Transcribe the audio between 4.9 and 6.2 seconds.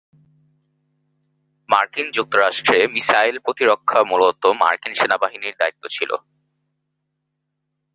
সেনাবাহিনীর দায়িত্ব ছিল।